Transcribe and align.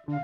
Komiði 0.00 0.16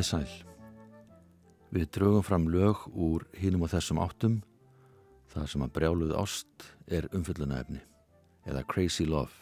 sæl. 0.00 0.24
Við 1.68 1.90
draugum 1.92 2.22
fram 2.24 2.48
lög 2.48 2.86
úr 2.96 3.26
hínum 3.36 3.66
og 3.66 3.70
þessum 3.74 4.00
áttum. 4.00 4.40
Það 5.28 5.50
sem 5.52 5.66
að 5.66 5.74
brjáluð 5.76 6.16
ást 6.16 6.70
er 6.88 7.04
umfyllunæfni 7.12 7.84
eða 8.48 8.64
Crazy 8.64 9.04
Love. 9.04 9.36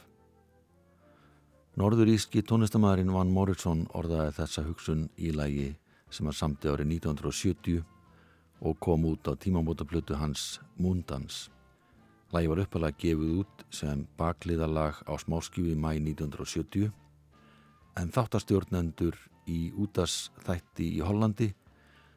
Norðuríski 1.74 2.38
tónlistamæðurinn 2.46 3.08
Van 3.10 3.32
Morrison 3.34 3.80
orðaði 3.98 4.30
þessa 4.36 4.62
hugsun 4.62 5.00
í 5.18 5.32
lægi 5.34 5.72
sem 6.06 6.28
að 6.30 6.36
samti 6.38 6.68
árið 6.70 6.92
1970 7.00 7.80
og 8.62 8.76
kom 8.78 9.06
út 9.08 9.26
á 9.26 9.34
tímamótaplötu 9.34 10.14
hans 10.14 10.60
Moondance. 10.78 11.50
Lægi 12.30 12.50
var 12.52 12.60
uppalega 12.62 13.00
gefið 13.02 13.32
út 13.40 13.64
sem 13.74 14.04
bakliðalag 14.14 15.00
á 15.02 15.18
smáskjúi 15.18 15.74
mæ 15.74 15.96
1970 15.98 16.92
en 17.98 18.14
þáttastjórnendur 18.14 19.18
í 19.50 19.72
útas 19.74 20.30
þætti 20.46 20.92
í 21.00 21.02
Hollandi 21.02 21.48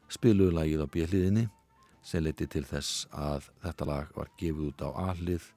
spiluðu 0.06 0.54
lagið 0.60 0.86
á 0.86 0.88
bjelliðinni 0.94 1.48
sem 2.06 2.22
leiti 2.22 2.46
til 2.46 2.62
þess 2.62 3.08
að 3.10 3.50
þetta 3.66 3.90
lag 3.90 4.14
var 4.14 4.30
gefið 4.38 4.70
út 4.70 4.86
á 4.86 4.90
aðlið 5.10 5.50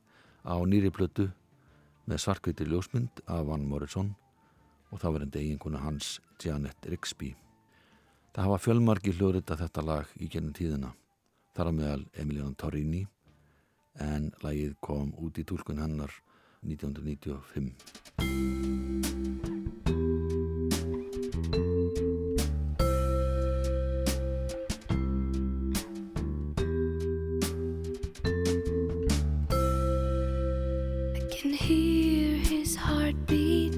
á 0.48 0.56
nýri 0.64 0.88
plötu 0.88 1.28
með 2.10 2.24
svarkveitir 2.24 2.66
ljósmynd 2.66 3.20
af 3.30 3.44
Van 3.46 3.62
Morrison 3.70 4.08
og 4.90 4.98
þá 4.98 5.06
verðandi 5.14 5.42
eiginkona 5.44 5.82
hans 5.84 6.16
Janet 6.42 6.88
Rixby. 6.90 7.30
Það 8.34 8.46
hafa 8.48 8.62
fjölmarki 8.64 9.14
hljóðrita 9.14 9.58
þetta 9.60 9.86
lag 9.86 10.06
í 10.18 10.26
gennum 10.30 10.54
tíðina. 10.56 10.90
Þar 11.54 11.70
á 11.70 11.72
meðal 11.78 12.04
Emiliano 12.18 12.54
Torrini 12.58 13.04
en 14.02 14.30
lagið 14.42 14.74
kom 14.82 15.14
út 15.22 15.38
í 15.38 15.46
tólkun 15.46 15.82
hennar 15.82 16.10
1995. 16.66 17.74
his 32.70 32.76
heartbeat 32.76 33.74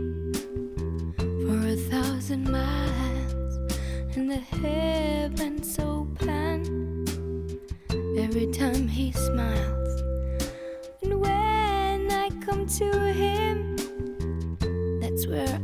for 1.16 1.58
a 1.66 1.76
thousand 1.88 2.44
miles 2.50 3.56
and 4.14 4.30
the 4.30 4.36
heavens 4.36 5.78
open 5.78 7.08
every 8.18 8.48
time 8.52 8.86
he 8.86 9.10
smiles. 9.12 10.02
And 11.00 11.18
when 11.18 12.12
I 12.12 12.28
come 12.44 12.66
to 12.66 12.90
him, 13.14 13.76
that's 15.00 15.26
where 15.26 15.58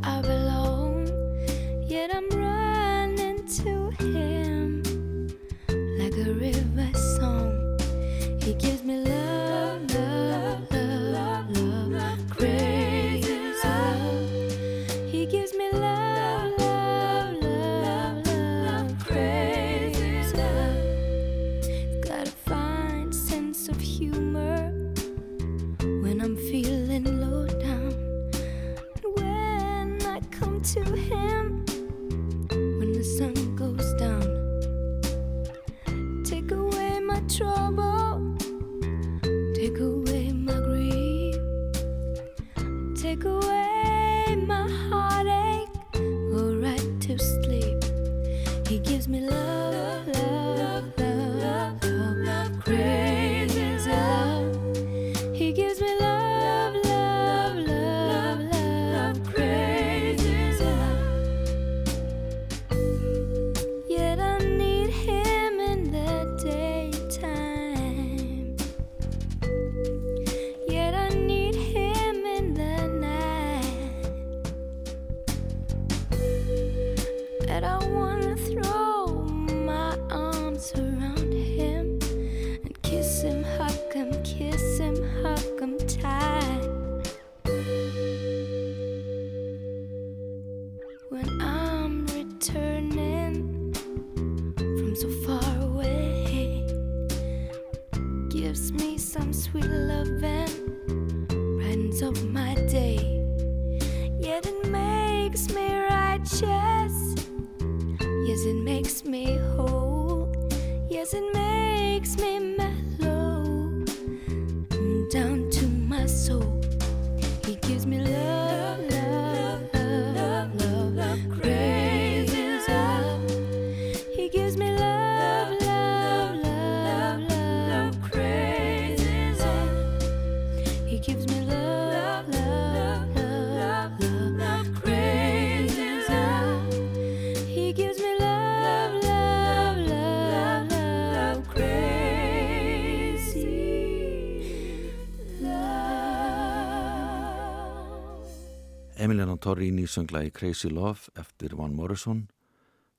Torrini 149.38 149.87
söngla 149.87 150.25
í 150.26 150.31
Crazy 150.34 150.69
Love 150.71 151.12
eftir 151.21 151.53
Van 151.59 151.75
Morrison. 151.76 152.25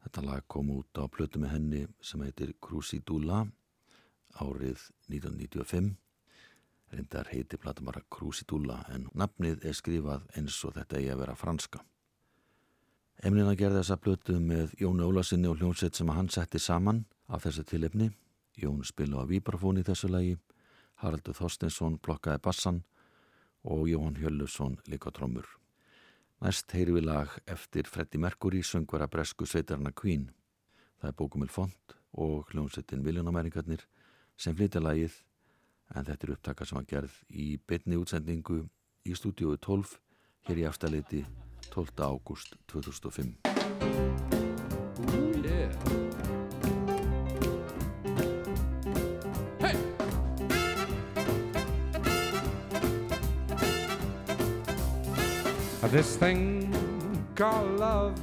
Þetta 0.03 0.21
lag 0.23 0.45
kom 0.47 0.69
út 0.71 0.95
á 0.95 1.03
plötu 1.11 1.41
með 1.41 1.51
henni 1.51 1.81
sem 1.99 2.21
heitir 2.23 2.53
Crucidula 2.63 3.41
árið 4.39 4.85
1995. 5.11 5.89
Reyndar 6.93 7.29
heiti 7.33 7.59
plata 7.59 7.83
bara 7.83 8.05
Crucidula 8.07 8.79
en 8.93 9.09
nafnið 9.13 9.67
er 9.67 9.75
skrifað 9.75 10.25
eins 10.39 10.57
og 10.63 10.77
þetta 10.79 10.99
eigi 11.01 11.11
að 11.13 11.21
vera 11.25 11.37
franska. 11.37 11.83
Emilina 13.19 13.57
gerði 13.59 13.81
þessa 13.81 13.99
plötu 13.99 14.39
með 14.39 14.73
Jón 14.79 15.03
Ólasinni 15.03 15.51
og 15.51 15.59
hljómsveit 15.59 15.99
sem 15.99 16.15
hann 16.15 16.31
setti 16.31 16.59
saman 16.59 17.03
af 17.27 17.43
þessu 17.43 17.67
tilefni. 17.67 18.13
Jón 18.55 18.79
spilu 18.87 19.19
á 19.19 19.27
vibrafón 19.27 19.83
í 19.83 19.87
þessu 19.87 20.07
lagi, 20.07 20.37
Haraldur 21.03 21.35
Þorstinsson 21.35 21.99
blokkaði 21.99 22.43
bassan 22.43 22.83
og 23.63 23.89
Jóhann 23.91 24.19
Hjöllusson 24.19 24.79
líka 24.87 25.11
trómur. 25.11 25.59
Næst 26.39 26.71
heyri 26.71 26.93
við 26.95 27.03
lag 27.09 27.33
eftir 27.51 27.87
Freddie 27.91 28.21
Mercury 28.23 28.61
söngvara 28.63 29.09
bresku 29.11 29.43
sveitarna 29.43 29.91
Queen. 29.91 30.29
Það 31.01 31.11
er 31.11 31.17
bókumil 31.19 31.51
font 31.51 31.95
og 32.15 32.47
hljómsettin 32.53 33.03
Viljónamæringarnir 33.03 33.83
sem 34.39 34.55
flytja 34.55 34.79
lagið 34.79 35.19
en 35.95 36.07
þetta 36.07 36.27
er 36.27 36.33
upptaka 36.37 36.65
sem 36.65 36.79
var 36.79 36.87
gerð 36.87 37.19
í 37.29 37.51
betni 37.67 37.99
útsendingu 37.99 38.61
í 39.03 39.19
stúdiói 39.19 39.59
12 39.59 39.95
hér 40.47 40.63
í 40.63 40.67
afstæðleiti 40.71 41.25
12. 41.75 42.07
ágúst 42.07 42.55
2005 42.71 44.38
This 55.91 56.15
thing 56.17 56.71
called 57.33 57.79
love, 57.79 58.13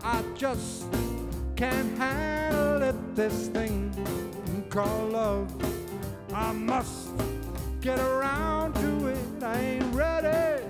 I 0.00 0.22
just 0.36 0.86
can't 1.56 1.98
handle 1.98 2.82
it. 2.82 3.16
This 3.16 3.48
thing 3.48 3.90
called 4.70 5.10
love, 5.10 5.52
I 6.32 6.52
must 6.52 7.08
get 7.80 7.98
around 7.98 8.74
to 8.74 9.08
it. 9.08 9.42
I 9.42 9.58
ain't 9.60 9.92
ready. 9.92 10.62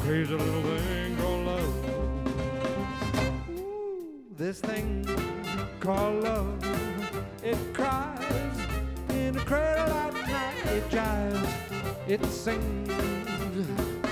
Crazy 0.00 0.32
little 0.32 0.62
thing 0.62 1.16
called 1.18 1.46
love. 1.46 1.74
Ooh, 3.50 4.24
this 4.38 4.60
thing 4.60 5.04
called 5.78 6.24
love, 6.24 6.64
it 7.42 7.58
cries 7.74 8.56
in 9.10 9.36
a 9.36 9.40
cradle 9.40 9.92
at 9.92 10.14
night. 10.14 10.66
It 10.72 10.88
jives, 10.88 11.50
it 12.08 12.24
sings, 12.24 12.88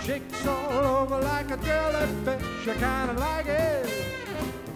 shakes 0.04 0.46
all 0.46 1.02
over 1.02 1.20
like 1.20 1.50
a 1.50 1.56
jellyfish. 1.56 2.68
I 2.68 2.74
kinda 2.74 3.14
like 3.18 3.46
it. 3.46 3.90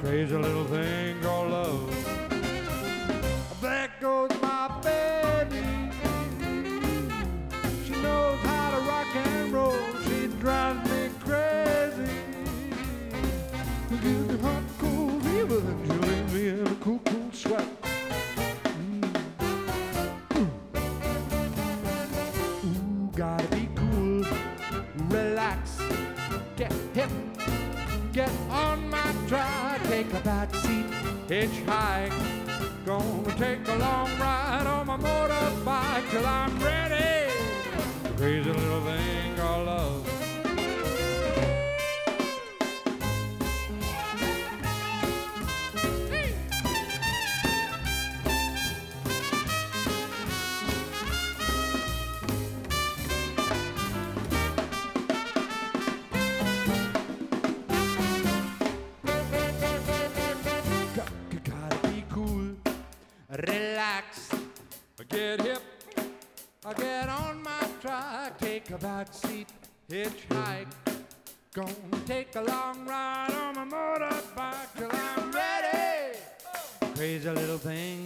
Crazy 0.01 0.37
little 0.37 0.65
thing 0.65 1.21
called 1.23 1.51
love. 1.51 2.26
Hitchhike. 31.47 32.13
Gonna 32.85 33.39
take 33.39 33.67
a 33.69 33.77
long 33.77 34.11
ride 34.19 34.67
on 34.67 34.87
my 34.87 34.97
motorbike 34.97 36.11
till 36.11 36.27
I'm 36.27 36.59
ready. 36.61 37.33
Crazy 38.17 38.51
little 38.51 38.81
thing 38.83 39.16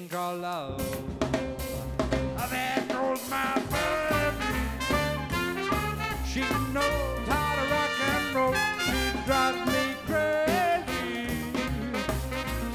thing 0.01 0.09
called 0.09 0.41
love. 0.41 0.79
There 2.51 2.85
goes 2.89 3.31
my 3.31 3.63
baby. 3.71 4.55
She 6.27 6.41
knows 6.73 7.29
how 7.29 7.55
to 7.57 7.65
rock 7.73 8.01
and 8.09 8.35
roll. 8.35 8.55
She 8.85 8.99
drives 9.27 9.63
me 9.73 9.83
crazy. 10.07 11.29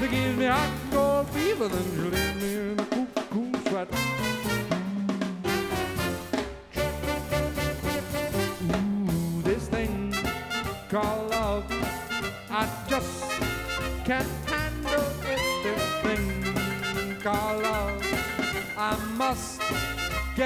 She 0.00 0.06
gives 0.08 0.36
me 0.38 0.46
hot 0.46 0.70
cold 0.90 1.28
fever, 1.30 1.68
then 1.68 1.84
she 1.94 2.00
leaves 2.14 2.42
me 2.42 2.50
in 2.72 2.80
a 2.80 3.22
cool 3.30 3.54
sweat. 3.68 4.35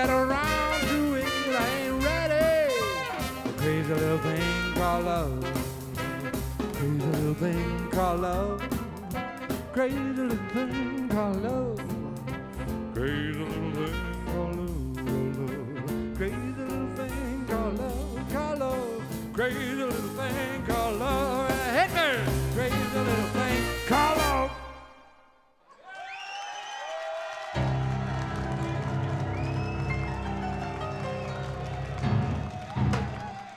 Get 0.01 0.11
around 0.11 0.81
to 0.89 1.15
it. 1.15 1.27
I 1.49 1.69
ain't 1.81 2.05
ready. 2.05 2.75
Crazy 3.59 3.95
little 3.95 4.19
thing 4.19 4.73
called 4.75 5.05
love. 5.05 5.45
Crazy 6.73 6.99
little 7.07 7.35
thing 7.35 7.91
called 7.91 8.21
love. 8.21 8.63
Crazy 9.75 9.99
little 9.99 10.39
thing 10.55 11.09
called 11.11 11.43
love. 11.43 11.79
Crazy 12.95 13.33
little 13.41 13.73
thing 13.77 14.25
called 14.27 14.57
love. 14.57 16.17
Crazy 16.17 16.51
little 16.57 16.89
thing 16.97 17.47
called 17.49 17.79
love. 17.79 18.33
Called 18.33 18.59
love. 18.59 19.03
Crazy 19.35 19.75
little 19.75 20.09
thing 20.19 20.67
called 20.67 20.97
love. 20.99 21.51
Hit 21.77 21.91
me. 21.99 22.09
Crazy 22.55 22.85
little 22.95 23.20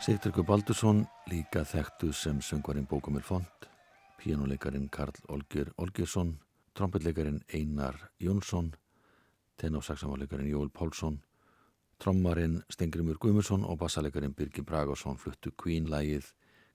Sigtryggur 0.03 0.43
Baldursson, 0.43 1.05
líka 1.31 1.61
þekktu 1.63 2.09
sem 2.11 2.41
söngvarinn 2.43 2.89
Bókumir 2.91 3.23
Font, 3.23 3.67
píjánuleikarin 4.19 4.89
Karl 4.91 5.15
Olgjör 5.31 5.69
Olgjörsson, 5.79 6.33
trompetleikarin 6.75 7.37
Einar 7.47 8.11
Jónsson, 8.19 8.73
tenósaxamáleikarin 9.55 10.49
Jóel 10.49 10.73
Pálsson, 10.75 11.21
trommarinn 12.03 12.59
Stengrimur 12.67 13.15
Guðmursson 13.15 13.63
og 13.63 13.79
bassaleikarin 13.79 14.35
Birgir 14.35 14.67
Bragarsson 14.67 15.15
fluttu 15.15 15.55
Queen-lægið 15.55 16.33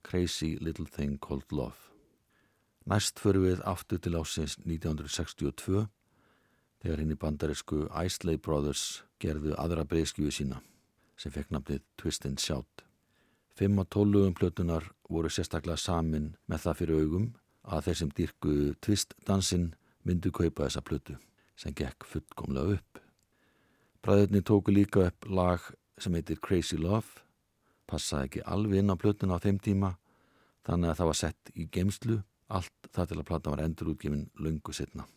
Crazy 0.09 0.57
Little 0.61 0.89
Thing 0.89 1.21
Called 1.21 1.53
Love. 1.53 1.93
Næst 2.89 3.21
förum 3.21 3.45
við 3.45 3.61
aftur 3.61 4.01
til 4.01 4.17
ásins 4.17 4.57
1962 4.65 5.85
þegar 6.81 7.05
henni 7.05 7.21
bandarisku 7.21 7.91
Isley 7.93 8.41
Brothers 8.41 9.03
gerðu 9.21 9.53
aðra 9.61 9.85
breyskjöfu 9.85 10.33
sína 10.41 10.65
sem 11.21 11.29
fekk 11.29 11.53
nafnið 11.53 11.85
Twist 12.01 12.25
and 12.25 12.41
Shout. 12.41 12.88
Fimm 13.59 13.81
og 13.83 13.89
tólugum 13.91 14.37
plötunar 14.39 14.85
voru 15.11 15.31
sérstaklega 15.35 15.81
samin 15.83 16.29
með 16.47 16.61
það 16.65 16.77
fyrir 16.79 17.01
augum 17.03 17.25
að 17.67 17.89
þeir 17.89 17.97
sem 18.01 18.13
dýrku 18.15 18.53
Twist-dansinn 18.87 19.65
myndu 20.07 20.31
kaupa 20.31 20.69
þessa 20.69 20.83
plötu 20.87 21.17
sem 21.59 21.75
gekk 21.75 22.07
fullkomlega 22.07 22.77
upp. 22.79 23.01
Bræðurni 23.99 24.45
tóku 24.47 24.71
líka 24.71 25.09
upp 25.09 25.27
lag 25.27 25.67
sem 25.99 26.15
heitir 26.15 26.39
Crazy 26.39 26.79
Love, 26.79 27.25
passaði 27.91 28.29
ekki 28.29 28.47
alveg 28.47 28.85
inn 28.85 28.95
á 28.95 29.01
plötuna 29.03 29.43
á 29.43 29.43
þeim 29.43 29.59
tíma 29.59 29.97
þannig 30.69 30.93
að 30.93 30.99
það 31.01 31.11
var 31.11 31.23
sett 31.25 31.55
í 31.59 31.67
geimslu 31.67 32.23
allt 32.47 32.93
það 32.95 33.11
til 33.11 33.19
að 33.19 33.29
plata 33.33 33.57
var 33.57 33.67
endur 33.67 33.91
útgefin 33.97 34.29
löngu 34.39 34.77
setna. 34.77 35.11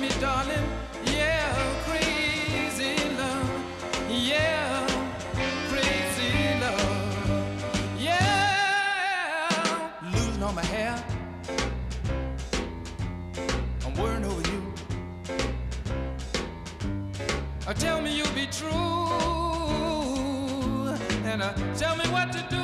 Me, 0.00 0.08
darling. 0.20 0.64
Yeah, 1.04 1.54
crazy 1.84 2.94
love. 3.16 3.50
Yeah, 4.10 4.86
crazy 5.70 6.60
love. 6.60 7.98
Yeah, 7.98 9.48
losing 10.12 10.42
all 10.42 10.52
my 10.52 10.64
hair. 10.64 11.02
I'm 13.84 13.94
worrying 13.94 14.24
over 14.24 14.42
you. 14.50 14.62
Uh, 17.66 17.74
tell 17.74 18.00
me 18.00 18.16
you'll 18.16 18.34
be 18.34 18.46
true, 18.46 18.70
and 21.24 21.42
uh, 21.42 21.52
tell 21.76 21.96
me 21.96 22.04
what 22.10 22.32
to 22.32 22.46
do. 22.50 22.55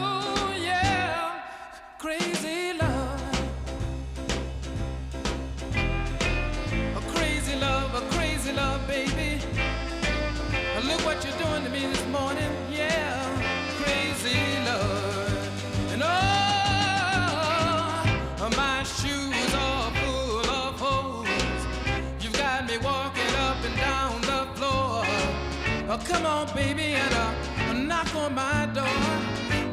Come 26.05 26.27
on, 26.27 26.47
baby, 26.55 26.95
and 26.95 27.15
uh, 27.15 27.73
knock 27.75 28.15
on 28.17 28.35
my 28.35 28.67
door 28.75 28.99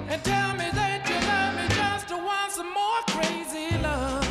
and 0.09 0.24
tell 0.24 0.53
me 0.53 0.69
that 0.74 1.07
you 1.09 1.15
love 1.27 1.55
me 1.57 1.75
just 1.75 2.07
to 2.09 2.17
want 2.17 2.51
some 2.51 2.71
more 2.74 3.01
crazy 3.07 3.77
love. 3.77 4.27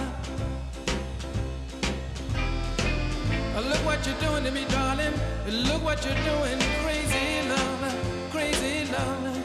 Look 3.57 3.85
what 3.85 4.07
you're 4.07 4.21
doing 4.21 4.45
to 4.45 4.51
me, 4.51 4.65
darling. 4.69 5.13
Look 5.49 5.83
what 5.83 6.05
you're 6.05 6.15
doing, 6.15 6.59
crazy 6.83 7.49
love, 7.49 8.31
crazy 8.31 8.91
love, 8.93 9.38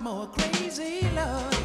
more, 0.00 0.26
crazy 0.26 1.08
love. 1.14 1.55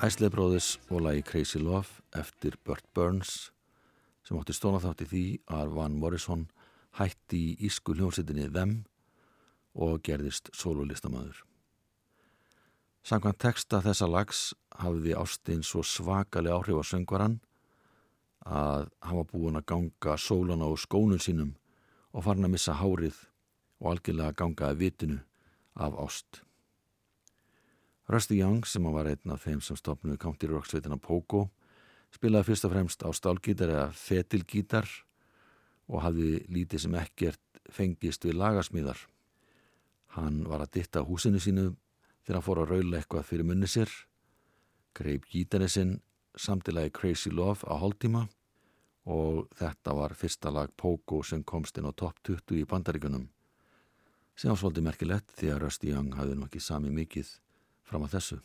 Æsleif 0.00 0.32
Bróðis 0.32 0.66
og 0.88 1.02
lagi 1.04 1.20
Crazy 1.28 1.58
Love 1.60 2.00
eftir 2.16 2.54
Burt 2.64 2.86
Burns 2.96 3.50
sem 4.24 4.38
átti 4.40 4.54
stóna 4.56 4.78
þátt 4.80 5.02
í 5.04 5.08
því 5.10 5.24
að 5.52 5.74
Van 5.76 5.98
Morrison 6.00 6.46
hætti 6.96 7.40
í 7.50 7.68
ísku 7.68 7.92
hljómsveitinni 7.98 8.46
Them 8.48 8.72
og 9.76 10.00
gerðist 10.08 10.48
sólulistamæður. 10.56 11.42
Samkvæmt 13.04 13.42
texta 13.44 13.82
þessa 13.84 14.08
lags 14.08 14.42
hafði 14.80 15.12
Ástin 15.20 15.60
svo 15.60 15.84
svakalega 15.84 16.56
áhrif 16.56 16.80
á 16.80 16.84
söngvaran 16.94 17.36
að 18.48 18.88
hann 19.04 19.20
var 19.20 19.32
búin 19.34 19.60
að 19.60 19.68
ganga 19.74 20.16
sólana 20.16 20.64
á 20.64 20.72
skónun 20.80 21.20
sínum 21.20 21.58
og 22.16 22.24
farin 22.24 22.48
að 22.48 22.56
missa 22.56 22.80
hárið 22.80 23.26
og 23.84 23.92
algjörlega 23.92 24.38
ganga 24.40 24.72
að 24.72 24.80
vitinu 24.80 25.20
af 25.76 25.92
ást. 26.08 26.40
Rusty 28.10 28.40
Young 28.40 28.64
sem 28.66 28.86
var 28.90 29.06
einn 29.06 29.30
af 29.30 29.44
þeim 29.44 29.60
sem 29.62 29.76
stopnuði 29.78 30.18
County 30.18 30.48
Rock 30.50 30.66
sveitina 30.66 30.96
Pogo 30.98 31.44
spilaði 32.10 32.48
fyrst 32.48 32.64
og 32.66 32.72
fremst 32.72 33.04
á 33.06 33.08
stálgítar 33.14 33.70
eða 33.70 33.90
fetilgítar 33.94 34.88
og 35.86 36.02
hafði 36.02 36.40
lítið 36.50 36.82
sem 36.84 36.96
ekkert 36.98 37.60
fengist 37.70 38.24
við 38.26 38.40
lagasmíðar. 38.40 38.98
Hann 40.16 40.40
var 40.50 40.64
að 40.64 40.72
ditta 40.80 41.04
húsinu 41.06 41.38
sínu 41.38 41.68
þegar 42.24 42.40
hann 42.40 42.46
fór 42.48 42.60
að 42.64 42.72
raula 42.72 42.98
eitthvað 42.98 43.28
fyrir 43.28 43.46
munni 43.46 43.68
sér, 43.70 43.92
greip 44.98 45.28
gítarið 45.30 45.70
sinn 45.74 45.92
samtilagi 46.34 46.90
Crazy 46.96 47.30
Love 47.30 47.62
á 47.62 47.78
hálftíma 47.78 48.24
og 49.10 49.46
þetta 49.60 49.94
var 49.94 50.16
fyrsta 50.18 50.50
lag 50.50 50.72
Pogo 50.74 51.22
sem 51.22 51.44
komst 51.46 51.78
inn 51.78 51.86
á 51.86 51.94
top 51.94 52.18
20 52.26 52.58
í 52.58 52.66
bandaríkunum 52.66 53.28
sem 54.34 54.56
svolítið 54.56 54.86
merkilegt 54.88 55.30
því 55.38 55.54
að 55.54 55.62
Rusty 55.62 55.92
Young 55.92 56.18
hafði 56.18 56.40
nú 56.40 56.48
ekki 56.48 56.62
sami 56.64 56.90
mikið 56.94 57.30
fram 57.90 58.06
að 58.06 58.16
þessu. 58.16 58.38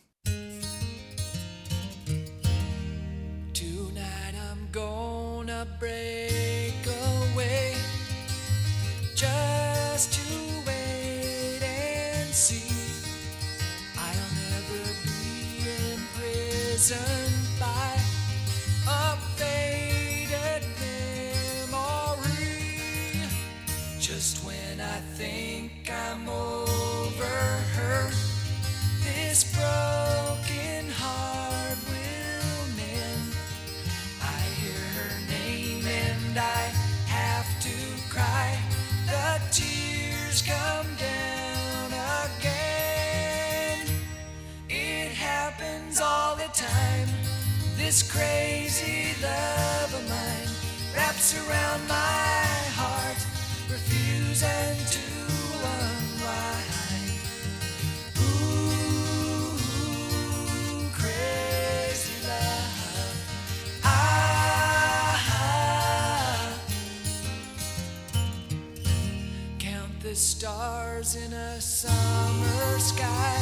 Stars 71.02 71.16
in 71.16 71.32
a 71.32 71.60
summer 71.60 72.78
sky 72.78 73.35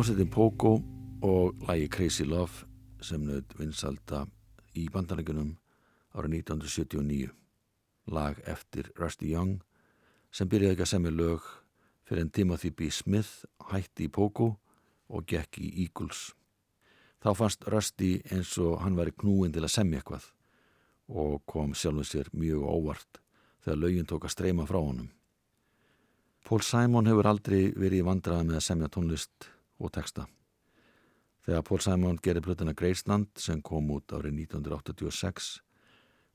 Hljómsveitin 0.00 0.30
Pogo 0.30 0.80
og 1.22 1.54
lagi 1.68 1.88
Crazy 1.88 2.24
Love 2.24 2.64
sem 3.04 3.20
naut 3.20 3.50
vinsalda 3.58 4.22
í 4.72 4.86
bandarækjunum 4.88 5.50
árið 6.16 6.38
1979 6.38 7.28
lag 8.08 8.40
eftir 8.48 8.88
Rusty 8.96 9.28
Young 9.34 9.58
sem 10.32 10.48
byrjaði 10.48 10.72
ekki 10.72 10.86
að 10.86 10.90
semja 10.94 11.12
lög 11.12 11.50
fyrir 12.08 12.22
en 12.24 12.32
Timothy 12.32 12.72
B. 12.72 12.88
Smith 12.88 13.44
hætti 13.74 14.08
í 14.08 14.14
Pogo 14.16 14.48
og 15.12 15.28
gekk 15.28 15.60
í 15.60 15.68
Eagles. 15.84 16.32
Þá 17.20 17.36
fannst 17.42 17.68
Rusty 17.68 18.14
eins 18.32 18.56
og 18.56 18.80
hann 18.80 18.96
væri 18.96 19.12
knúin 19.12 19.52
til 19.52 19.68
að 19.68 19.74
semja 19.76 20.00
eitthvað 20.00 20.32
og 21.12 21.44
kom 21.44 21.76
sjálfum 21.76 22.08
sér 22.08 22.32
mjög 22.32 22.64
óvart 22.64 23.20
þegar 23.66 23.82
lögin 23.84 24.08
tók 24.08 24.24
að 24.24 24.38
streyma 24.38 24.64
frá 24.64 24.80
honum. 24.80 25.12
Paul 26.48 26.64
Simon 26.64 27.12
hefur 27.12 27.34
aldrei 27.36 27.66
verið 27.76 28.00
í 28.00 28.12
vandraði 28.14 28.48
með 28.48 28.62
að 28.64 28.70
semja 28.72 28.94
tónlist 28.96 29.52
og 29.80 29.92
texta. 29.96 30.26
Þegar 31.44 31.64
Paul 31.66 31.80
Simon 31.80 32.20
gerir 32.22 32.44
plötuna 32.44 32.76
Graceland 32.76 33.30
sem 33.40 33.62
kom 33.64 33.88
út 33.94 34.12
árið 34.12 34.36
1986 34.44 35.50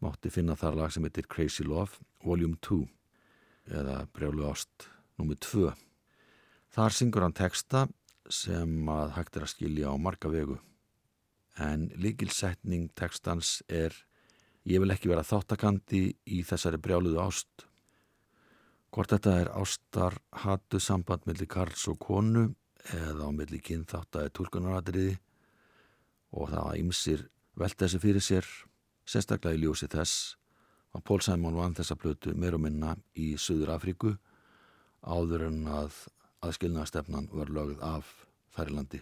mátti 0.03 0.31
finna 0.33 0.57
þar 0.59 0.79
lag 0.81 0.93
sem 0.93 1.05
heitir 1.05 1.29
Crazy 1.29 1.63
Love 1.63 2.01
Volume 2.25 2.57
2 2.65 2.81
eða 3.79 4.01
Brjálu 4.13 4.49
Ást 4.49 4.89
nr. 5.21 5.37
2. 5.37 5.71
Þar 6.75 6.97
syngur 6.97 7.25
hann 7.25 7.37
texta 7.37 7.85
sem 8.29 8.89
að 8.89 9.13
hægt 9.19 9.37
er 9.37 9.45
að 9.45 9.53
skilja 9.53 9.93
á 9.93 9.95
marga 10.01 10.31
vegu 10.33 10.57
en 11.61 11.87
líkilsetning 12.01 12.89
textans 12.97 13.61
er 13.71 13.95
Ég 14.65 14.81
vil 14.81 14.89
ekki 14.89 15.11
vera 15.11 15.21
þáttakandi 15.21 15.99
í 16.33 16.39
þessari 16.41 16.79
brjáluðu 16.81 17.19
ást. 17.21 17.67
Hvort 18.89 19.11
þetta 19.13 19.33
er 19.43 19.49
ástar 19.53 20.15
hatu 20.41 20.79
samband 20.81 21.27
mellir 21.29 21.45
Karls 21.45 21.83
og 21.91 21.99
konu 22.01 22.47
eða 22.93 23.25
á 23.25 23.29
mellir 23.33 23.63
kynþáttaði 23.65 24.33
tólkunaratriði 24.37 25.15
og 26.35 26.51
það 26.51 26.65
að 26.69 26.79
ymsir 26.81 27.23
velta 27.55 27.85
þessi 27.85 28.01
fyrir 28.03 28.23
sér, 28.23 28.49
sérstaklega 29.07 29.57
í 29.57 29.63
ljósi 29.63 29.89
þess 29.89 30.35
að 30.95 31.03
Pól 31.07 31.21
Sæmón 31.23 31.57
vann 31.57 31.75
þessa 31.75 31.97
blötu 31.99 32.35
meir 32.35 32.55
og 32.55 32.63
minna 32.65 32.95
í 33.15 33.33
Suður 33.39 33.73
Afríku 33.75 34.15
áður 35.05 35.47
en 35.49 35.65
að 35.67 35.97
aðskilnaðastefnan 36.45 37.29
var 37.33 37.51
lögð 37.51 37.81
af 37.85 38.11
Þærilandi. 38.55 39.01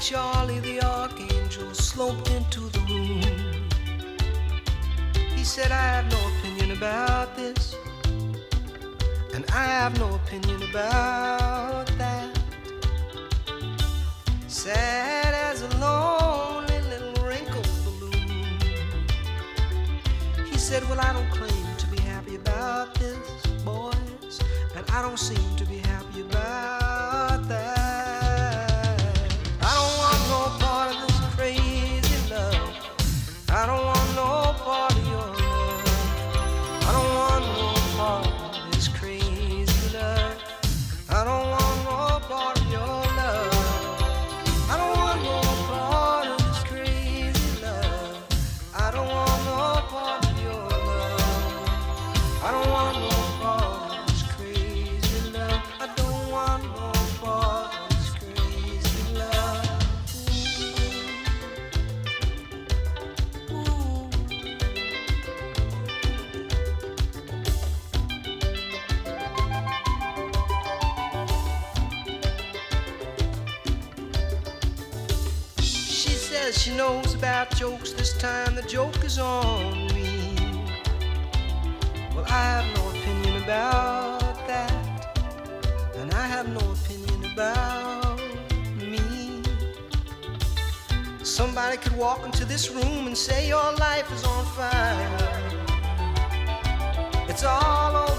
Charlie 0.00 0.60
the 0.60 0.80
Archangel 0.80 1.74
sloped 1.74 2.30
into 2.30 2.60
the 2.60 2.80
room. 2.88 3.68
He 5.36 5.44
said, 5.44 5.70
I 5.70 5.82
have 5.82 6.10
no 6.10 6.18
opinion 6.38 6.74
about 6.74 7.36
this, 7.36 7.76
and 9.34 9.44
I 9.50 9.64
have 9.64 9.98
no 9.98 10.14
opinion 10.14 10.62
about 10.70 11.86
that. 11.98 12.38
Sad 14.46 15.34
as 15.34 15.60
a 15.60 15.68
lonely 15.76 16.80
little 16.88 17.22
wrinkled 17.22 17.68
balloon. 17.84 18.58
He 20.50 20.56
said, 20.56 20.82
Well, 20.88 20.98
I 20.98 21.12
don't 21.12 21.30
claim 21.30 21.76
to 21.76 21.86
be 21.88 22.00
happy 22.00 22.36
about 22.36 22.94
this, 22.94 23.18
boys, 23.66 24.40
and 24.74 24.90
I 24.92 25.02
don't 25.02 25.18
seem 25.18 25.56
to 25.56 25.66
be 25.66 25.76
happy 25.76 25.99
time 78.20 78.54
the 78.54 78.62
joke 78.62 79.02
is 79.02 79.18
on 79.18 79.86
me. 79.94 80.36
Well, 82.14 82.26
I 82.28 82.42
have 82.54 82.66
no 82.76 82.90
opinion 82.90 83.42
about 83.42 84.46
that. 84.46 85.16
And 85.96 86.12
I 86.12 86.26
have 86.26 86.46
no 86.46 86.60
opinion 86.76 87.32
about 87.32 88.20
me. 88.76 89.42
Somebody 91.22 91.78
could 91.78 91.96
walk 91.96 92.26
into 92.26 92.44
this 92.44 92.70
room 92.70 93.06
and 93.06 93.16
say 93.16 93.48
your 93.48 93.72
life 93.76 94.12
is 94.12 94.22
on 94.22 94.44
fire. 94.58 95.56
It's 97.26 97.42
all 97.42 97.96
over 97.96 98.09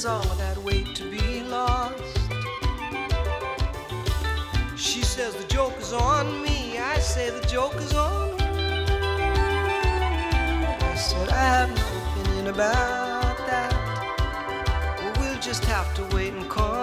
there's 0.00 0.06
all 0.06 0.36
that 0.36 0.56
weight 0.58 0.94
to 0.94 1.10
be 1.10 1.42
lost. 1.42 2.20
She 4.76 5.02
says, 5.02 5.34
The 5.34 5.44
joke 5.48 5.76
is 5.80 5.92
on 5.92 6.40
me. 6.40 6.78
I 6.78 7.00
say, 7.00 7.30
The 7.30 7.44
joke 7.48 7.74
is 7.74 7.92
on 7.94 8.38
her. 8.38 8.94
I 10.80 10.94
said, 10.94 11.28
I 11.30 11.42
have 11.56 11.70
no 11.70 12.22
opinion 12.22 12.46
about 12.46 13.38
that. 13.48 13.72
Well, 15.00 15.14
we'll 15.18 15.40
just 15.40 15.64
have 15.64 15.92
to 15.96 16.04
wait 16.14 16.32
and 16.32 16.48
confer. 16.48 16.77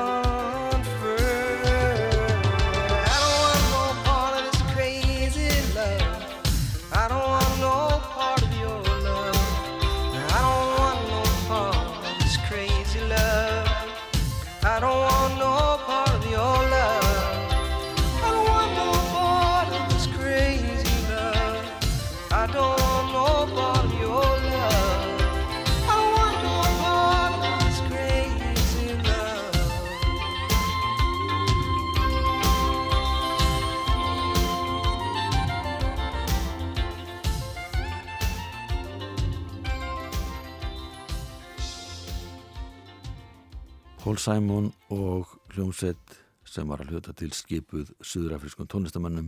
Simon 44.25 44.71
og 44.89 45.35
hljómsveit 45.53 46.13
sem 46.49 46.65
var 46.65 46.81
að 46.81 46.95
hluta 46.95 47.11
til 47.13 47.29
skipuð 47.35 47.91
suðurafriskun 48.01 48.65
tónlistamannum 48.71 49.27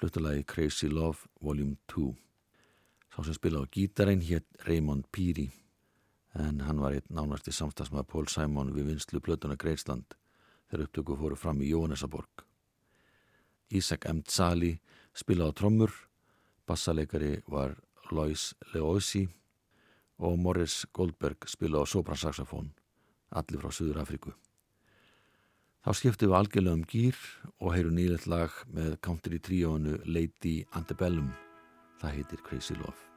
fluttalagi 0.00 0.46
Crazy 0.48 0.88
Love 0.88 1.28
Vol. 1.44 1.60
2. 1.92 2.06
Sá 3.12 3.18
sem 3.26 3.36
spila 3.36 3.60
á 3.60 3.68
gítarinn 3.68 4.24
hétt 4.24 4.46
Raymond 4.64 5.04
Peary 5.12 5.50
en 6.32 6.62
hann 6.64 6.80
var 6.80 6.96
einn 6.96 7.12
nánast 7.12 7.50
í 7.50 7.54
samstagsmaður 7.58 8.08
Paul 8.14 8.30
Simon 8.32 8.72
við 8.72 8.88
vinslu 8.94 9.20
plötuna 9.20 9.58
Greisland 9.60 10.16
þegar 10.70 10.86
upptöku 10.86 11.18
fóru 11.20 11.36
fram 11.36 11.60
í 11.60 11.68
Jóhannesaborg. 11.74 12.46
Isaac 13.68 14.08
M. 14.08 14.24
Tzali 14.24 14.78
spila 15.12 15.50
á 15.50 15.52
trommur, 15.52 15.92
bassaleikari 16.64 17.42
var 17.52 17.76
Lois 18.08 18.54
Leoisi 18.72 19.26
og 20.16 20.40
Morris 20.40 20.86
Goldberg 20.96 21.44
spila 21.52 21.80
á 21.80 21.84
sopransaxofón, 21.84 22.72
allir 23.40 23.62
frá 23.62 23.72
Suður 23.72 24.02
Afriku. 24.02 24.34
Þá 25.86 25.90
skiptum 25.94 26.32
við 26.32 26.38
algjörlega 26.40 26.78
um 26.80 26.86
gýr 26.90 27.18
og 27.62 27.74
heyru 27.76 27.92
nýlet 27.94 28.26
lag 28.26 28.54
með 28.74 28.96
country 29.06 29.38
tríónu 29.38 30.00
Lady 30.04 30.58
Antebellum. 30.74 31.30
Það 32.00 32.18
heitir 32.18 32.42
Crazy 32.48 32.74
Love. 32.80 33.15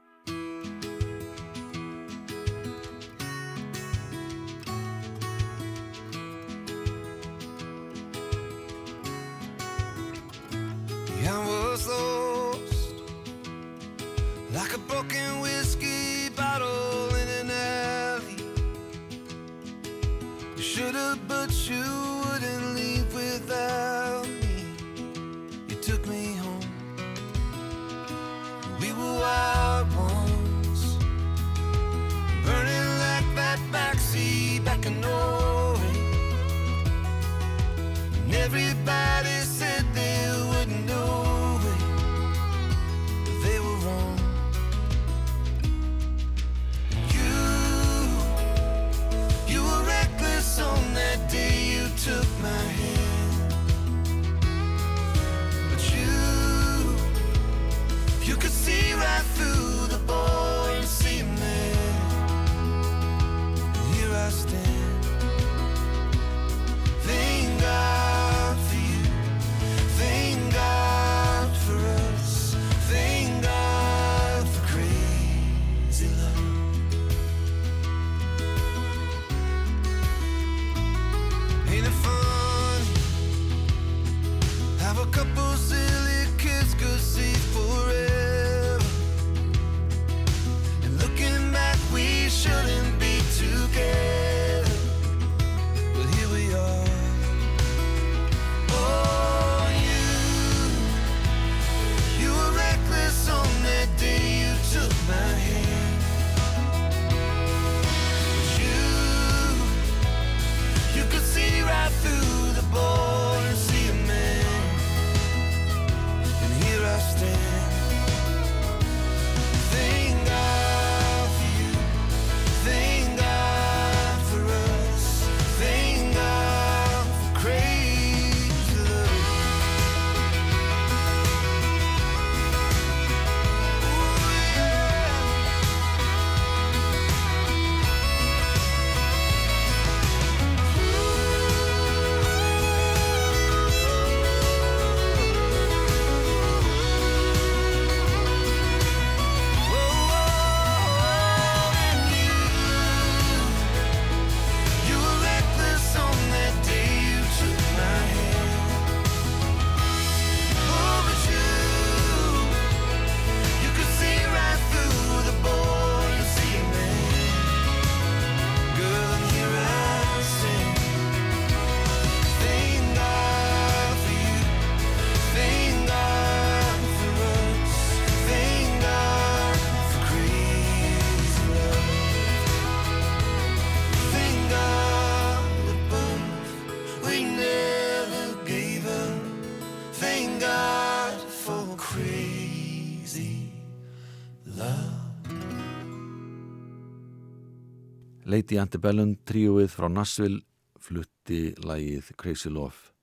Lady 198.40 198.56
Antebellum 198.56 199.18
tríóið 199.28 199.74
frá 199.74 199.90
Nashville 199.92 200.38
flutti 200.80 201.50
lagið 201.60 202.14
Crazy 202.16 202.48
Love 202.48 202.94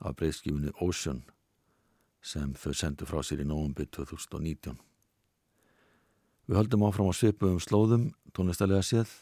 af 0.00 0.14
breyðskifinu 0.16 0.70
Ocean 0.80 1.18
sem 2.24 2.54
þau 2.56 2.72
sendu 2.72 3.04
frá 3.04 3.18
sér 3.20 3.42
í 3.42 3.46
nóvumbi 3.50 3.84
2019. 3.92 4.78
Við 6.48 6.56
höldum 6.56 6.86
áfram 6.88 7.10
á 7.12 7.18
svipuðum 7.18 7.60
slóðum 7.60 8.06
tónlistalega 8.32 8.86
séð 8.86 9.12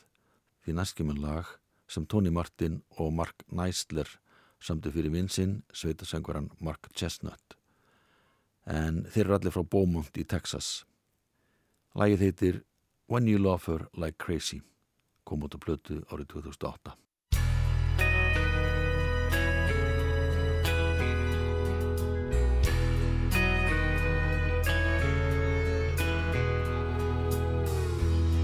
því 0.63 0.77
næskjuminn 0.79 1.19
lag 1.25 1.51
sem 1.91 2.07
Tony 2.07 2.31
Martin 2.31 2.79
og 2.95 3.11
Mark 3.19 3.43
Neisler 3.51 4.07
samtu 4.63 4.95
fyrir 4.95 5.11
vinsinn 5.17 5.65
sveitasengvaran 5.75 6.53
Mark 6.63 6.93
Chestnut 6.95 7.59
en 8.71 9.03
þeir 9.11 9.25
eru 9.25 9.41
allir 9.41 9.59
frá 9.59 9.67
Beaumont 9.67 10.15
í 10.15 10.29
Texas. 10.31 10.85
Lagið 11.99 12.27
heitir 12.29 12.65
When 13.11 13.27
You 13.27 13.43
Love 13.43 13.67
Her 13.67 13.91
Like 13.99 14.23
Crazy 14.23 14.63
kom 15.27 15.43
út 15.43 15.55
á 15.55 15.59
plötu 15.59 15.99
árið 16.07 16.27
2008. 16.39 16.95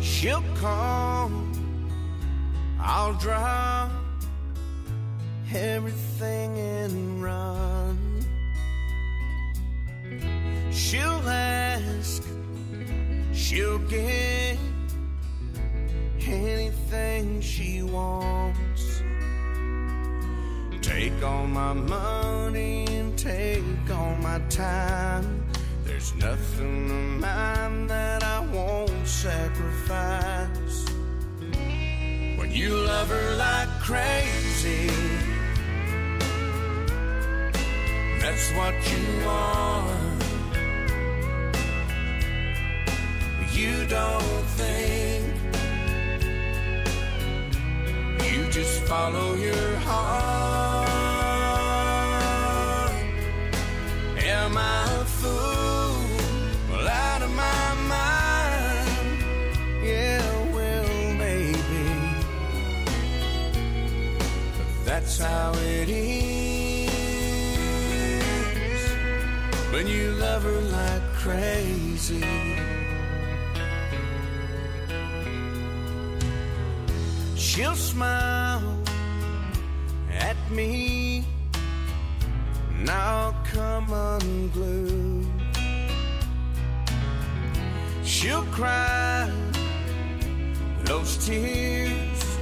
She'll 0.02 0.42
come, 0.58 1.52
I'll 2.80 3.14
drop 3.14 3.90
everything 5.54 6.58
and 6.58 7.22
run. 7.22 7.98
She'll 10.72 11.22
ask, 11.28 12.22
she'll 13.32 13.78
get 13.88 14.41
anything 16.42 17.40
she 17.40 17.82
wants. 17.82 19.02
Take 20.80 21.22
all 21.22 21.46
my 21.46 21.72
money 21.72 22.86
and 22.86 23.16
take 23.16 23.90
all 23.90 24.16
my 24.16 24.40
time. 24.48 25.44
There's 25.84 26.14
nothing 26.16 26.90
of 26.90 27.20
mine 27.20 27.86
that 27.86 28.22
I 28.22 28.40
won't 28.52 29.06
sacrifice. 29.06 30.86
When 32.36 32.50
you 32.50 32.74
love 32.74 33.08
her 33.08 33.36
like 33.36 33.68
crazy, 33.80 34.90
that's 38.20 38.50
what 38.52 38.74
you 38.90 39.28
are. 39.28 40.12
You 43.52 43.86
don't 43.86 44.44
think, 44.56 45.01
just 48.52 48.82
follow 48.82 49.34
your 49.34 49.76
heart. 49.76 50.92
Am 54.18 54.58
I 54.58 54.84
a 55.00 55.04
fool? 55.06 56.04
Well, 56.70 56.86
out 56.86 57.22
of 57.22 57.30
my 57.30 57.74
mind. 57.88 59.24
Yeah, 59.82 60.20
well, 60.52 61.14
maybe. 61.14 61.86
But 64.58 64.84
that's 64.84 65.18
how 65.18 65.54
it 65.54 65.88
is 65.88 66.92
when 69.72 69.86
you 69.86 70.12
love 70.12 70.42
her 70.42 70.60
like 70.60 71.02
crazy. 71.14 72.22
She'll 77.34 77.74
smile 77.76 78.41
me, 80.54 81.24
I'll 82.88 83.34
come 83.44 83.90
unglued. 83.92 85.26
She'll 88.04 88.44
cry 88.46 89.30
those 90.84 91.16
tears, 91.26 92.38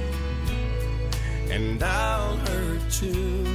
and 1.49 1.81
I'll 1.81 2.35
hurt 2.37 2.81
too. 2.91 3.45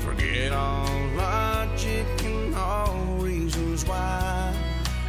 Forget 0.00 0.52
all 0.52 1.06
logic 1.16 2.06
and 2.24 2.54
all 2.56 3.16
reasons 3.18 3.84
why. 3.84 4.52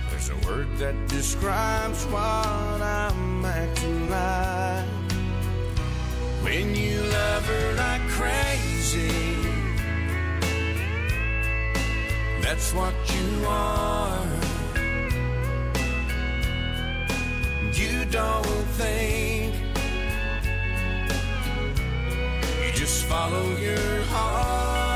There's 0.10 0.30
a 0.30 0.36
word 0.48 0.68
that 0.78 0.96
describes 1.08 2.06
what 2.06 2.82
I'm 2.82 3.44
acting 3.46 4.10
like. 4.10 5.01
When 6.52 6.76
you 6.76 7.02
love 7.02 7.46
her 7.46 7.74
like 7.76 8.02
crazy, 8.10 9.08
that's 12.42 12.74
what 12.74 12.94
you 13.16 13.46
are. 13.48 14.28
You 17.72 18.04
don't 18.04 18.68
think, 18.82 19.56
you 22.66 22.72
just 22.74 23.06
follow 23.06 23.56
your 23.56 24.02
heart. 24.12 24.91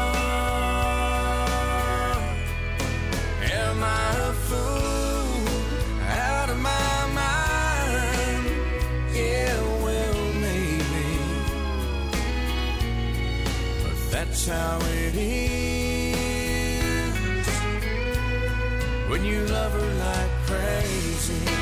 That's 14.35 14.47
how 14.47 14.77
it 14.87 15.15
is 15.15 16.17
when 19.07 19.23
you 19.23 19.45
love 19.45 19.71
her 19.71 19.93
like 19.93 20.31
crazy. 20.45 21.54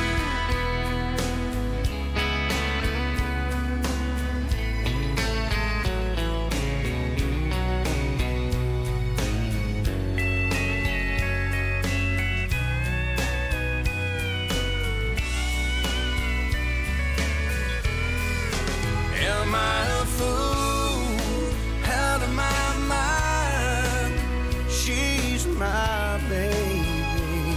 My 25.63 26.19
baby, 26.30 27.56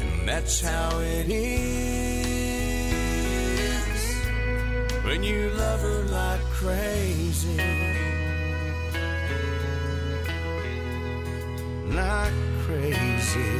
and 0.00 0.28
that's 0.28 0.60
how 0.60 0.98
it 1.00 1.28
is 1.28 1.52
when 5.04 5.22
you 5.22 5.50
love 5.50 5.80
her 5.80 6.02
like 6.18 6.44
crazy. 6.60 7.58
Like 12.00 12.38
crazy. 12.64 13.52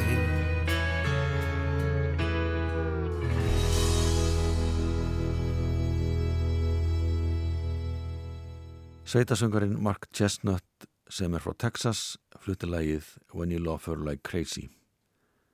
Sveitasöngarinn 9.04 9.76
Mark 9.76 10.08
Chestnut 10.10 10.64
sem 11.12 11.34
er 11.36 11.42
frá 11.44 11.52
Texas 11.60 12.16
flutti 12.40 12.64
lagið 12.64 13.04
When 13.36 13.50
You 13.52 13.60
Love 13.60 13.84
Her 13.84 14.00
Like 14.00 14.24
Crazy. 14.24 14.70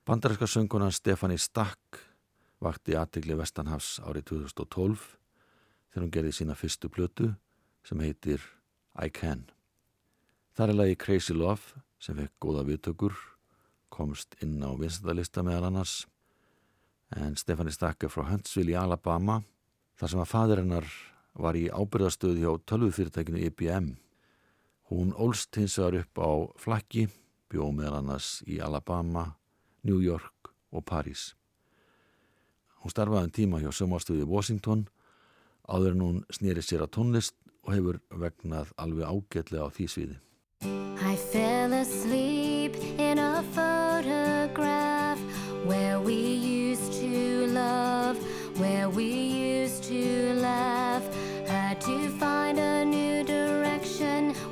Bandaríska 0.07 0.47
söngunan 0.47 0.93
Stefani 0.95 1.35
Stack 1.37 1.99
vakti 2.63 2.95
aðtegli 2.95 3.35
Vestanhafs 3.35 3.97
árið 3.99 4.29
2012 4.31 5.03
þegar 5.91 6.05
hún 6.05 6.13
gerði 6.15 6.33
sína 6.37 6.55
fyrstu 6.55 6.87
plötu 6.87 7.33
sem 7.83 7.99
heitir 7.99 8.39
I 8.95 9.11
Can. 9.11 9.49
Það 10.55 10.71
er 10.71 10.79
lagi 10.79 10.99
Crazy 11.03 11.35
Love 11.35 11.83
sem 11.99 12.15
fekk 12.15 12.39
góða 12.39 12.63
viðtökur, 12.71 13.19
komst 13.91 14.39
inn 14.39 14.63
á 14.63 14.71
vinsendalista 14.79 15.43
meðal 15.43 15.73
annars 15.73 16.05
en 17.19 17.35
Stefani 17.35 17.75
Stack 17.75 18.07
er 18.07 18.15
frá 18.15 18.29
Huntsville 18.31 18.77
í 18.77 18.79
Alabama 18.79 19.41
þar 19.99 20.13
sem 20.13 20.23
að 20.23 20.31
fadir 20.31 20.63
hennar 20.63 20.93
var 21.35 21.59
í 21.59 21.67
ábyrðastöði 21.67 22.45
hjá 22.45 22.53
tölvufyrirtækinu 22.63 23.43
IBM. 23.49 23.97
Hún 24.89 25.13
ólst 25.13 25.53
hins 25.53 25.77
vegar 25.77 26.01
upp 26.01 26.17
á 26.17 26.29
flakki, 26.57 27.03
bjóð 27.49 27.75
meðal 27.77 27.99
annars 27.99 28.39
í 28.49 28.57
Alabama, 28.57 29.35
New 29.85 30.01
York 30.01 30.49
og 30.73 30.81
París. 30.89 31.35
Hún 32.81 32.93
starfaði 32.93 33.29
um 33.29 33.35
tíma 33.35 33.59
hjá 33.61 33.69
sömarstöði 33.69 34.25
Washington 34.25 34.87
áður 35.69 35.93
en 35.93 36.01
hún 36.05 36.23
snýri 36.33 36.63
sér 36.65 36.87
að 36.87 36.93
tónlist 36.97 37.37
og 37.67 37.75
hefur 37.75 37.99
vegnað 38.09 38.73
alveg 38.81 39.05
ágætlega 39.05 39.69
á 39.69 39.69
því 39.69 39.87
sviði. 39.93 40.17
I 40.99 41.15
fell 41.31 41.73
asleep 41.73 42.73
in 42.97 43.19
a 43.19 43.43
photograph 43.53 45.21
where 45.69 45.99
we 46.01 46.17
used 46.73 46.93
to 46.97 47.45
love, 47.53 48.17
where 48.57 48.89
we 48.89 49.05
used 49.63 49.83
to 49.83 50.33
laugh. 50.41 51.05
Had 51.45 51.79
to 51.81 52.09
find 52.17 52.28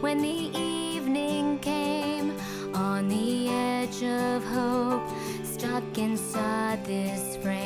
when 0.07 0.21
the 0.21 0.57
evening 0.57 1.59
came. 1.59 2.31
On 2.73 3.09
the 3.09 3.49
edge 3.49 4.03
of 4.03 4.41
hope, 4.45 5.03
stuck 5.43 5.97
inside 5.97 6.85
this 6.85 7.35
frame. 7.43 7.56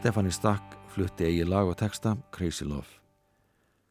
Stefani 0.00 0.30
Stakk 0.32 0.78
flutti 0.94 1.26
eigi 1.28 1.42
lag 1.44 1.68
og 1.68 1.74
texta 1.76 2.14
Crazy 2.32 2.64
Love. 2.64 2.88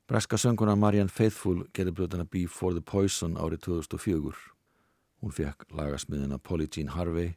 Breska 0.10 0.40
sönguna 0.42 0.74
Marianne 0.76 1.14
Faithfull 1.14 1.68
gerði 1.70 1.92
blötana 2.00 2.26
Before 2.26 2.74
the 2.74 2.82
Poison 2.82 3.36
árið 3.38 3.62
2004. 3.68 4.34
Hún 5.22 5.36
fekk 5.38 5.68
lagasmiðina 5.70 6.40
Polly 6.42 6.66
Jean 6.66 6.90
Harvey, 6.96 7.36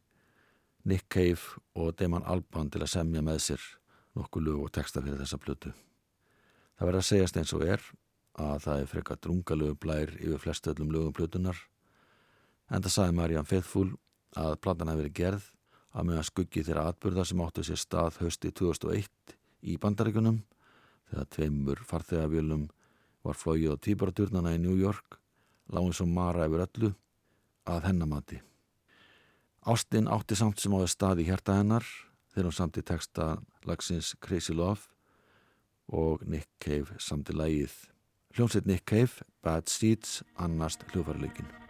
Nick 0.88 1.04
Cave 1.12 1.61
og 1.76 1.98
Damon 2.00 2.24
Albarn 2.24 2.72
til 2.72 2.80
að 2.80 2.94
semja 2.94 3.20
með 3.20 3.42
sér 3.44 3.68
nokkuð 4.16 4.48
lög 4.48 4.64
og 4.64 4.72
texta 4.72 5.04
fyrir 5.04 5.20
þessa 5.20 5.42
blötu. 5.44 5.76
Það 6.78 6.88
verður 6.88 7.02
að 7.02 7.08
segjast 7.11 7.40
eins 7.42 7.52
og 7.52 7.68
er 7.68 7.88
að 8.40 8.58
það 8.64 8.80
er 8.87 8.92
frekar 8.94 9.20
drungalögu 9.20 9.80
blær 9.85 10.16
yfir 10.16 10.46
flest 10.46 10.72
öllum 10.72 10.96
lögum 10.96 11.12
blötunar 11.12 11.61
en 12.72 12.80
það 12.80 12.96
sagði 12.96 13.20
Marianne 13.20 13.52
Faithfull 13.52 13.90
að 14.32 14.62
platan 14.64 14.88
hefði 14.88 15.04
verið 15.04 15.18
gerð 15.20 15.52
að 15.92 16.09
meðan 16.09 16.28
skuggi 16.28 16.64
þeirra 16.64 16.88
atbyrða 16.90 17.24
sem 17.28 17.42
áttu 17.44 17.64
sér 17.66 17.81
stað 17.81 18.20
hösti 18.22 18.52
2001 18.52 19.37
í 19.68 19.76
bandaríkunum 19.81 20.40
þegar 21.11 21.28
tveimur 21.37 21.83
farþegavélum 21.88 22.68
var 23.22 23.38
flóið 23.38 23.76
á 23.76 23.83
týparaturnana 23.87 24.55
í 24.57 24.62
New 24.62 24.78
York 24.81 25.18
lágum 25.72 25.92
svo 25.94 26.09
Mara 26.09 26.48
yfir 26.48 26.64
öllu 26.66 26.92
að 27.68 27.87
hennamati. 27.88 28.40
Ástin 29.62 30.11
átti 30.11 30.35
samt 30.35 30.59
sem 30.59 30.74
áður 30.74 30.90
stað 30.90 31.22
í 31.22 31.28
hjarta 31.28 31.61
hennar 31.61 31.87
þegar 32.33 32.48
hún 32.48 32.57
samt 32.57 32.81
í 32.81 32.87
texta 32.87 33.28
lagsins 33.68 34.16
Crazy 34.24 34.57
Love 34.57 34.90
og 35.92 36.24
Nick 36.26 36.48
Cave 36.59 36.98
samt 36.98 37.31
í 37.31 37.37
lægið. 37.37 37.74
Hljómsveit 38.33 38.66
Nick 38.66 38.88
Cave, 38.88 39.26
Bad 39.44 39.68
Seeds, 39.68 40.22
annast 40.40 40.87
hljófarleikin. 40.90 41.62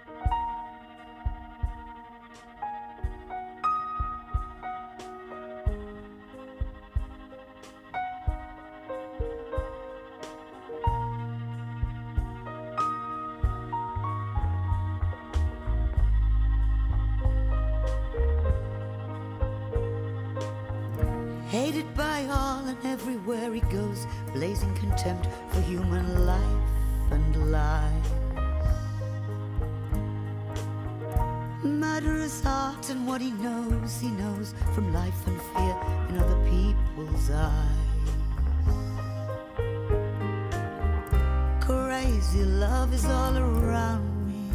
Love 42.93 43.05
is 43.05 43.11
all 43.11 43.39
around 43.39 44.29
me. 44.29 44.51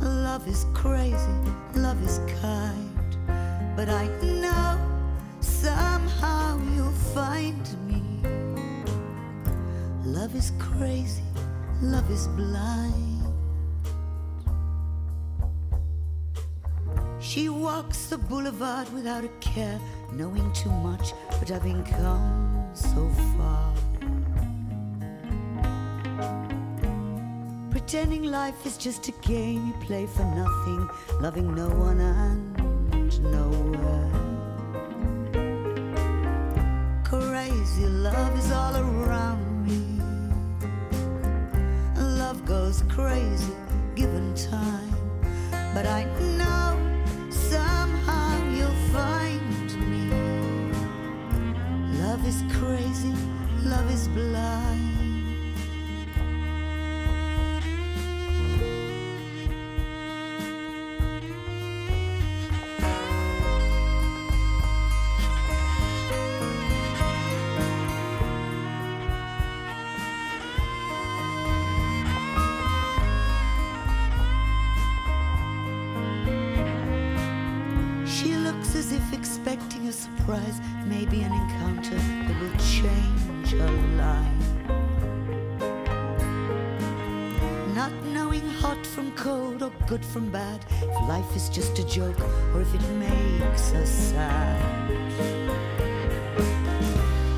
Love 0.00 0.46
is 0.46 0.66
crazy, 0.74 1.38
love 1.74 2.02
is 2.04 2.20
kind. 2.42 3.16
But 3.74 3.88
I 3.88 4.08
know 4.22 4.78
somehow 5.40 6.60
you'll 6.74 7.00
find 7.14 7.66
me. 7.88 8.02
Love 10.04 10.34
is 10.36 10.52
crazy, 10.58 11.22
love 11.80 12.10
is 12.10 12.28
blind. 12.28 13.22
She 17.20 17.48
walks 17.48 18.08
the 18.08 18.18
boulevard 18.18 18.92
without 18.92 19.24
a 19.24 19.30
care, 19.40 19.80
knowing 20.12 20.52
too 20.52 20.70
much, 20.70 21.14
but 21.40 21.48
having 21.48 21.82
come 21.84 22.68
so 22.74 23.08
far. 23.38 23.74
Pretending 27.86 28.24
life 28.30 28.64
is 28.64 28.78
just 28.78 29.08
a 29.08 29.12
game 29.20 29.66
you 29.66 29.74
play 29.86 30.06
for 30.06 30.24
nothing, 30.24 30.88
loving 31.20 31.54
no 31.54 31.68
one 31.68 32.00
and 32.00 33.22
nowhere. 33.22 34.10
Crazy 37.04 37.84
love 37.84 38.38
is 38.38 38.50
all 38.50 38.74
around 38.74 39.66
me. 39.66 40.00
Love 42.00 42.46
goes 42.46 42.82
crazy 42.88 43.52
given 43.94 44.34
time, 44.34 44.90
but 45.74 45.84
I 45.84 46.04
know 46.38 46.78
somehow 47.28 48.50
you'll 48.50 48.80
find 48.94 49.68
me. 49.90 50.08
Love 52.00 52.26
is 52.26 52.42
crazy, 52.56 53.12
love 53.62 53.90
is 53.92 54.08
blind. 54.08 54.83
Encounter 81.40 81.98
that 82.26 82.36
will 82.40 82.56
change 82.58 83.50
her 83.52 83.72
life. 83.96 84.50
Not 87.74 87.92
knowing 88.14 88.46
hot 88.62 88.86
from 88.86 89.12
cold 89.12 89.62
or 89.62 89.72
good 89.86 90.04
from 90.04 90.30
bad, 90.30 90.64
if 90.82 91.08
life 91.08 91.36
is 91.36 91.48
just 91.48 91.78
a 91.78 91.86
joke 91.86 92.20
or 92.54 92.60
if 92.60 92.74
it 92.74 92.86
makes 92.92 93.72
us 93.72 93.90
sad. 93.90 94.60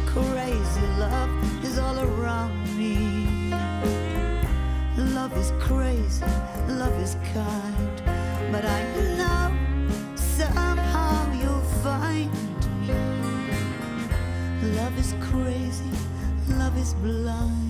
Crazy 0.07 0.87
love 0.99 1.65
is 1.65 1.79
all 1.79 1.99
around 1.99 2.55
me. 2.77 3.51
Love 5.15 5.37
is 5.37 5.53
crazy, 5.59 6.25
love 6.69 6.97
is 7.01 7.17
kind, 7.33 8.03
but 8.53 8.65
I 8.65 8.83
know 9.17 9.56
is 14.99 15.15
crazy, 15.21 15.91
love 16.49 16.77
is 16.79 16.95
blind. 16.95 17.66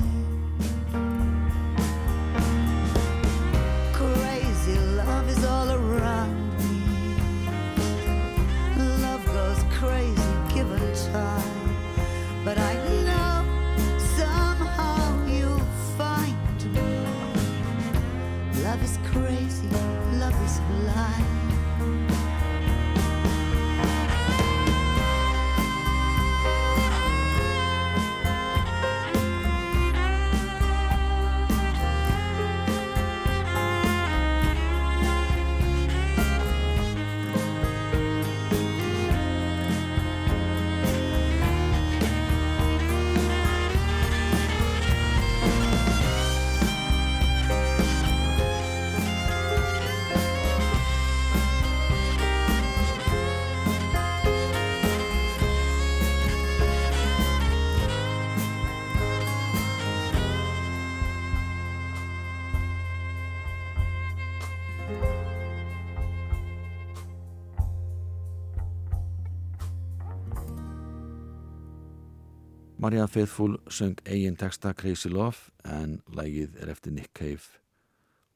Marianne 72.87 73.09
Faithfull 73.09 73.57
söng 73.69 73.99
eigin 74.07 74.37
texta 74.37 74.71
Crazy 74.75 75.09
Love 75.11 75.51
en 75.65 75.97
lægið 76.15 76.53
er 76.63 76.69
eftir 76.71 76.93
Nick 76.95 77.11
Cave 77.19 77.59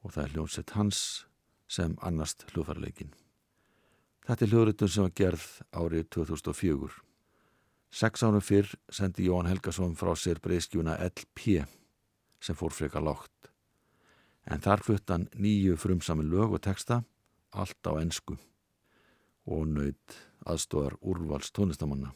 og 0.03 0.11
það 0.11 0.25
er 0.25 0.33
hljómsett 0.33 0.73
hans 0.75 1.03
sem 1.71 1.95
annast 2.03 2.43
hljófarleikin. 2.49 3.13
Þetta 4.27 4.45
er 4.45 4.51
hljóðritun 4.51 4.91
sem 4.91 5.07
var 5.07 5.15
gerð 5.21 5.45
árið 5.71 6.09
2004. 6.17 6.91
Seks 7.95 8.27
árum 8.27 8.43
fyrr 8.43 8.75
sendi 8.91 9.29
Jóhann 9.29 9.53
Helgason 9.53 9.95
frá 9.95 10.17
sér 10.19 10.43
breyðskjuna 10.43 10.99
LP 10.99 11.63
sem 12.43 12.59
fór 12.59 12.75
freka 12.75 12.99
lágt. 12.99 13.53
En 14.51 14.59
þar 14.67 14.83
flutt 14.83 15.15
hann 15.15 15.29
nýju 15.39 15.79
frumsami 15.79 16.27
lög 16.27 16.59
og 16.59 16.65
texta, 16.67 17.05
allt 17.55 17.87
á 17.87 18.03
ensku 18.03 18.35
og 19.47 19.71
nöyt 19.79 20.19
aðstóðar 20.43 20.99
úrvals 21.07 21.55
tónlistamanna. 21.55 22.11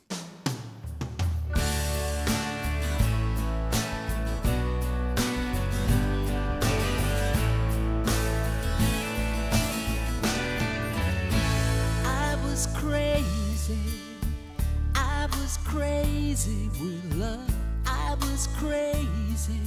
Crazy 16.44 16.68
with 16.80 17.14
love. 17.14 17.54
I 17.86 18.16
was 18.20 18.48
crazy. 18.58 19.60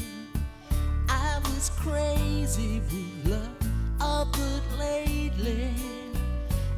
I 1.09 1.39
was 1.43 1.71
crazy 1.75 2.82
with 2.91 3.32
love. 3.32 3.49
Oh, 3.99 4.30
but 4.32 4.80
lately 4.80 5.71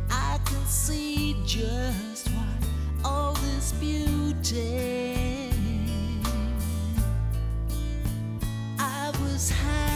I 0.10 0.39
can 0.45 0.66
see 0.66 1.36
just 1.45 2.30
why 2.30 2.47
all 3.04 3.34
this 3.34 3.74
beauty. 3.74 5.52
I 8.80 9.12
was 9.22 9.50
happy. 9.50 9.89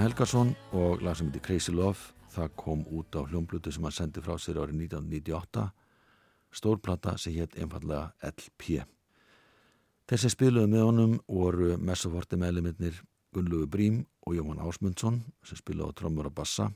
Jóhann 0.00 0.12
Helgason 0.14 0.50
og 0.72 1.02
lag 1.04 1.12
sem 1.12 1.26
heitir 1.28 1.42
Crazy 1.44 1.72
Love. 1.76 2.14
Það 2.32 2.52
kom 2.56 2.84
út 2.88 3.12
á 3.12 3.20
hljómblutu 3.20 3.68
sem 3.68 3.84
hann 3.84 3.92
sendi 3.92 4.22
frá 4.24 4.38
sér 4.40 4.56
árið 4.56 4.78
1998 4.86 5.64
stórplata 6.56 7.18
sem 7.20 7.34
hétt 7.34 7.58
einfallega 7.60 8.14
LP 8.24 8.78
Þessi 10.08 10.30
spiluðu 10.32 10.70
með 10.72 10.84
honum 10.86 11.12
voru 11.28 11.76
messuforti 11.76 12.38
meðluminnir 12.40 13.02
Gunnlaugu 13.34 13.66
Brím 13.66 13.98
og 14.24 14.38
Jóhann 14.38 14.62
Ásmundsson 14.64 15.18
sem 15.44 15.60
spiluðu 15.60 15.92
á 15.92 15.98
trommur 16.00 16.30
og 16.30 16.34
bassa. 16.34 16.70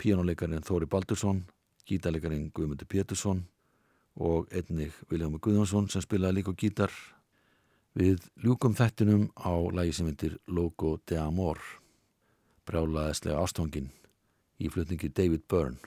Píjónuleikarinn 0.00 0.64
Þóri 0.64 0.88
Baldursson 0.88 1.44
gítarleikarinn 1.84 2.48
Guðmundur 2.56 2.88
Pétursson 2.88 3.44
og 4.16 4.48
einnig 4.48 4.96
Viljámi 5.12 5.42
Guðjónsson 5.44 5.92
sem 5.92 6.00
spilaði 6.00 6.40
líka 6.40 6.56
gítar. 6.56 6.90
Við 7.92 8.24
ljúkum 8.40 8.72
þettinum 8.72 9.28
á 9.36 9.52
lagi 9.76 9.92
sem 9.92 10.08
heitir 10.08 10.40
Logo 10.48 10.96
de 11.04 11.20
Amor 11.20 11.60
brjálaðislega 12.70 13.42
ástofangin 13.42 13.90
í 14.60 14.70
flutningi 14.70 15.10
David 15.10 15.46
Byrne 15.50 15.78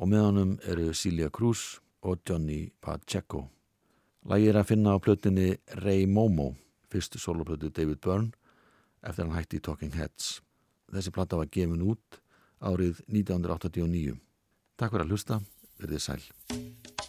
og 0.00 0.08
með 0.08 0.26
honum 0.26 0.52
eru 0.64 0.92
Celia 0.96 1.28
Cruz 1.28 1.80
og 2.00 2.22
Johnny 2.24 2.70
Pacheco. 2.80 3.48
Lagið 4.24 4.52
er 4.52 4.60
að 4.60 4.70
finna 4.70 4.94
á 4.96 5.02
plötinni 5.02 5.48
Ray 5.82 6.06
Momo, 6.08 6.54
fyrstu 6.88 7.20
soloplötu 7.20 7.72
David 7.72 8.00
Byrne 8.04 8.32
eftir 9.04 9.26
hann 9.26 9.36
hætti 9.36 9.60
Talking 9.60 9.94
Heads. 9.96 10.40
Þessi 10.90 11.12
platta 11.14 11.38
var 11.40 11.50
gefin 11.52 11.84
út 11.84 12.20
árið 12.60 13.00
1989. 13.08 14.16
Takk 14.80 14.96
fyrir 14.96 15.06
að 15.06 15.14
hlusta, 15.14 15.40
verðið 15.80 16.06
sæl. 16.06 16.99